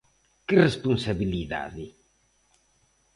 ¿Que 0.47 0.55
responsabilidade? 0.67 1.85